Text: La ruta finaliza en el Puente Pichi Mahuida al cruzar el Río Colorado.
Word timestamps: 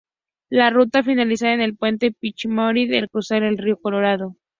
La 0.49 0.71
ruta 0.71 1.03
finaliza 1.03 1.53
en 1.53 1.61
el 1.61 1.77
Puente 1.77 2.11
Pichi 2.11 2.47
Mahuida 2.47 2.97
al 2.97 3.07
cruzar 3.07 3.43
el 3.43 3.59
Río 3.59 3.79
Colorado. 3.79 4.35